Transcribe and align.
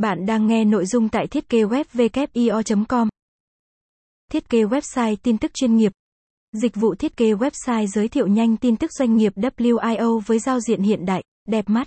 Bạn 0.00 0.26
đang 0.26 0.46
nghe 0.46 0.64
nội 0.64 0.86
dung 0.86 1.08
tại 1.08 1.26
thiết 1.26 1.48
kế 1.48 1.58
web 1.62 2.84
com 2.88 3.08
Thiết 4.30 4.48
kế 4.48 4.62
website 4.62 5.16
tin 5.22 5.38
tức 5.38 5.50
chuyên 5.54 5.76
nghiệp. 5.76 5.92
Dịch 6.52 6.76
vụ 6.76 6.94
thiết 6.94 7.16
kế 7.16 7.32
website 7.32 7.86
giới 7.86 8.08
thiệu 8.08 8.26
nhanh 8.26 8.56
tin 8.56 8.76
tức 8.76 8.90
doanh 8.92 9.16
nghiệp 9.16 9.32
WIO 9.36 10.18
với 10.18 10.38
giao 10.38 10.60
diện 10.60 10.82
hiện 10.82 11.06
đại, 11.06 11.22
đẹp 11.48 11.64
mắt. 11.68 11.86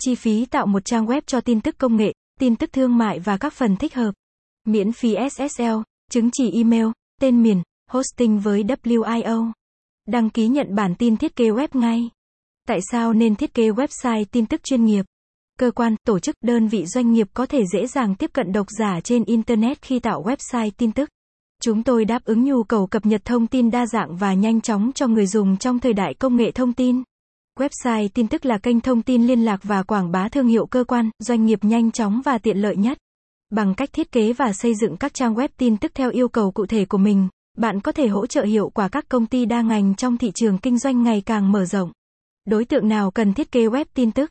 Chi 0.00 0.14
phí 0.14 0.46
tạo 0.46 0.66
một 0.66 0.84
trang 0.84 1.06
web 1.06 1.20
cho 1.26 1.40
tin 1.40 1.60
tức 1.60 1.78
công 1.78 1.96
nghệ, 1.96 2.12
tin 2.38 2.56
tức 2.56 2.72
thương 2.72 2.98
mại 2.98 3.18
và 3.18 3.36
các 3.36 3.52
phần 3.52 3.76
thích 3.76 3.94
hợp. 3.94 4.12
Miễn 4.66 4.92
phí 4.92 5.16
SSL, 5.30 5.80
chứng 6.10 6.30
chỉ 6.32 6.50
email, 6.52 6.86
tên 7.20 7.42
miền, 7.42 7.62
hosting 7.90 8.40
với 8.40 8.62
WIO. 8.62 9.52
Đăng 10.06 10.30
ký 10.30 10.48
nhận 10.48 10.74
bản 10.74 10.94
tin 10.98 11.16
thiết 11.16 11.36
kế 11.36 11.44
web 11.44 11.68
ngay. 11.72 12.10
Tại 12.66 12.78
sao 12.90 13.12
nên 13.12 13.36
thiết 13.36 13.54
kế 13.54 13.70
website 13.70 14.24
tin 14.24 14.46
tức 14.46 14.60
chuyên 14.64 14.84
nghiệp? 14.84 15.06
Cơ 15.60 15.70
quan, 15.70 15.96
tổ 16.06 16.18
chức, 16.18 16.36
đơn 16.44 16.68
vị 16.68 16.86
doanh 16.86 17.12
nghiệp 17.12 17.28
có 17.34 17.46
thể 17.46 17.62
dễ 17.72 17.86
dàng 17.86 18.14
tiếp 18.14 18.30
cận 18.32 18.52
độc 18.52 18.66
giả 18.78 19.00
trên 19.04 19.24
Internet 19.24 19.82
khi 19.82 19.98
tạo 19.98 20.22
website 20.22 20.70
tin 20.76 20.92
tức. 20.92 21.08
Chúng 21.62 21.82
tôi 21.82 22.04
đáp 22.04 22.24
ứng 22.24 22.44
nhu 22.44 22.62
cầu 22.62 22.86
cập 22.86 23.06
nhật 23.06 23.24
thông 23.24 23.46
tin 23.46 23.70
đa 23.70 23.86
dạng 23.86 24.16
và 24.16 24.34
nhanh 24.34 24.60
chóng 24.60 24.90
cho 24.94 25.06
người 25.06 25.26
dùng 25.26 25.56
trong 25.56 25.78
thời 25.78 25.92
đại 25.92 26.14
công 26.14 26.36
nghệ 26.36 26.50
thông 26.50 26.72
tin. 26.72 27.02
Website 27.58 28.08
tin 28.14 28.28
tức 28.28 28.46
là 28.46 28.58
kênh 28.58 28.80
thông 28.80 29.02
tin 29.02 29.26
liên 29.26 29.44
lạc 29.44 29.60
và 29.62 29.82
quảng 29.82 30.10
bá 30.10 30.28
thương 30.28 30.46
hiệu 30.46 30.66
cơ 30.66 30.84
quan, 30.84 31.10
doanh 31.18 31.46
nghiệp 31.46 31.58
nhanh 31.64 31.90
chóng 31.90 32.20
và 32.24 32.38
tiện 32.38 32.58
lợi 32.58 32.76
nhất. 32.76 32.98
Bằng 33.50 33.74
cách 33.74 33.92
thiết 33.92 34.12
kế 34.12 34.32
và 34.32 34.52
xây 34.52 34.74
dựng 34.74 34.96
các 34.96 35.14
trang 35.14 35.34
web 35.34 35.48
tin 35.56 35.76
tức 35.76 35.92
theo 35.94 36.10
yêu 36.10 36.28
cầu 36.28 36.50
cụ 36.50 36.66
thể 36.66 36.84
của 36.84 36.98
mình, 36.98 37.28
bạn 37.58 37.80
có 37.80 37.92
thể 37.92 38.08
hỗ 38.08 38.26
trợ 38.26 38.42
hiệu 38.42 38.70
quả 38.74 38.88
các 38.88 39.08
công 39.08 39.26
ty 39.26 39.44
đa 39.46 39.62
ngành 39.62 39.94
trong 39.94 40.18
thị 40.18 40.30
trường 40.34 40.58
kinh 40.58 40.78
doanh 40.78 41.02
ngày 41.02 41.22
càng 41.26 41.52
mở 41.52 41.64
rộng. 41.64 41.92
Đối 42.44 42.64
tượng 42.64 42.88
nào 42.88 43.10
cần 43.10 43.34
thiết 43.34 43.52
kế 43.52 43.66
web 43.66 43.84
tin 43.94 44.12
tức? 44.12 44.30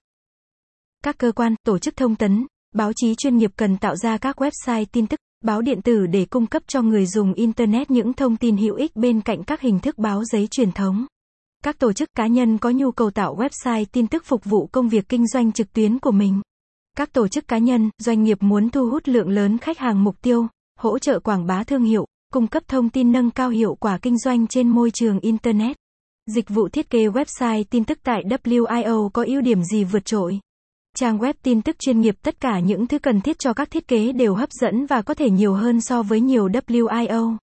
Các 1.03 1.17
cơ 1.17 1.31
quan, 1.31 1.55
tổ 1.65 1.77
chức 1.77 1.95
thông 1.95 2.15
tấn, 2.15 2.45
báo 2.75 2.91
chí 2.95 3.15
chuyên 3.15 3.37
nghiệp 3.37 3.51
cần 3.55 3.77
tạo 3.77 3.95
ra 3.95 4.17
các 4.17 4.41
website 4.41 4.85
tin 4.91 5.07
tức, 5.07 5.19
báo 5.45 5.61
điện 5.61 5.81
tử 5.81 6.07
để 6.07 6.25
cung 6.25 6.47
cấp 6.47 6.63
cho 6.67 6.81
người 6.81 7.05
dùng 7.05 7.33
Internet 7.33 7.91
những 7.91 8.13
thông 8.13 8.37
tin 8.37 8.57
hữu 8.57 8.75
ích 8.75 8.95
bên 8.95 9.21
cạnh 9.21 9.43
các 9.43 9.61
hình 9.61 9.79
thức 9.79 9.97
báo 9.97 10.23
giấy 10.23 10.47
truyền 10.51 10.71
thống. 10.71 11.05
Các 11.63 11.79
tổ 11.79 11.93
chức 11.93 12.09
cá 12.15 12.27
nhân 12.27 12.57
có 12.57 12.69
nhu 12.69 12.91
cầu 12.91 13.11
tạo 13.11 13.35
website 13.35 13.85
tin 13.91 14.07
tức 14.07 14.23
phục 14.25 14.45
vụ 14.45 14.67
công 14.71 14.89
việc 14.89 15.09
kinh 15.09 15.27
doanh 15.27 15.51
trực 15.51 15.73
tuyến 15.73 15.99
của 15.99 16.11
mình. 16.11 16.41
Các 16.97 17.13
tổ 17.13 17.27
chức 17.27 17.47
cá 17.47 17.57
nhân, 17.57 17.89
doanh 17.97 18.23
nghiệp 18.23 18.37
muốn 18.41 18.69
thu 18.69 18.89
hút 18.89 19.07
lượng 19.07 19.29
lớn 19.29 19.57
khách 19.57 19.77
hàng 19.77 20.03
mục 20.03 20.21
tiêu, 20.21 20.47
hỗ 20.79 20.99
trợ 20.99 21.19
quảng 21.19 21.45
bá 21.45 21.63
thương 21.63 21.83
hiệu, 21.83 22.05
cung 22.33 22.47
cấp 22.47 22.63
thông 22.67 22.89
tin 22.89 23.11
nâng 23.11 23.31
cao 23.31 23.49
hiệu 23.49 23.75
quả 23.75 23.97
kinh 24.01 24.17
doanh 24.17 24.47
trên 24.47 24.69
môi 24.69 24.91
trường 24.91 25.19
Internet. 25.19 25.77
Dịch 26.25 26.49
vụ 26.49 26.69
thiết 26.69 26.89
kế 26.89 27.07
website 27.07 27.63
tin 27.69 27.83
tức 27.83 27.99
tại 28.03 28.23
WIO 28.23 29.09
có 29.09 29.23
ưu 29.27 29.41
điểm 29.41 29.63
gì 29.63 29.83
vượt 29.83 30.05
trội? 30.05 30.39
Trang 30.95 31.17
web 31.17 31.33
tin 31.43 31.61
tức 31.61 31.79
chuyên 31.79 32.01
nghiệp 32.01 32.15
tất 32.21 32.39
cả 32.39 32.59
những 32.59 32.87
thứ 32.87 32.99
cần 32.99 33.21
thiết 33.21 33.39
cho 33.39 33.53
các 33.53 33.71
thiết 33.71 33.87
kế 33.87 34.11
đều 34.11 34.35
hấp 34.35 34.49
dẫn 34.51 34.85
và 34.85 35.01
có 35.01 35.13
thể 35.13 35.29
nhiều 35.29 35.53
hơn 35.53 35.81
so 35.81 36.03
với 36.03 36.21
nhiều 36.21 36.47
WIO. 36.47 37.37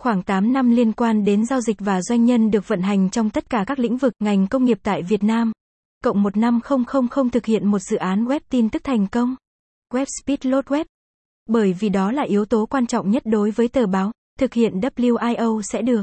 Khoảng 0.00 0.22
8 0.22 0.52
năm 0.52 0.70
liên 0.70 0.92
quan 0.92 1.24
đến 1.24 1.46
giao 1.46 1.60
dịch 1.60 1.76
và 1.80 2.02
doanh 2.02 2.24
nhân 2.24 2.50
được 2.50 2.68
vận 2.68 2.82
hành 2.82 3.10
trong 3.10 3.30
tất 3.30 3.50
cả 3.50 3.64
các 3.66 3.78
lĩnh 3.78 3.96
vực 3.96 4.12
ngành 4.20 4.46
công 4.46 4.64
nghiệp 4.64 4.78
tại 4.82 5.02
Việt 5.02 5.22
Nam. 5.22 5.52
Cộng 6.04 6.22
1 6.22 6.36
năm 6.36 6.60
000 6.64 7.30
thực 7.30 7.46
hiện 7.46 7.66
một 7.66 7.78
dự 7.78 7.96
án 7.96 8.24
web 8.24 8.40
tin 8.50 8.68
tức 8.68 8.84
thành 8.84 9.06
công. 9.06 9.36
Web 9.92 10.06
Speed 10.20 10.38
Load 10.42 10.64
Web. 10.64 10.84
Bởi 11.46 11.72
vì 11.72 11.88
đó 11.88 12.12
là 12.12 12.22
yếu 12.22 12.44
tố 12.44 12.66
quan 12.66 12.86
trọng 12.86 13.10
nhất 13.10 13.22
đối 13.26 13.50
với 13.50 13.68
tờ 13.68 13.86
báo, 13.86 14.12
thực 14.38 14.54
hiện 14.54 14.80
WIO 14.80 15.60
sẽ 15.62 15.82
được 15.82 16.02